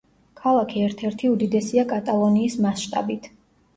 [0.43, 3.29] ქალაქი ერთ-ერთი უდიდესია კატალონიის მასშტაბით.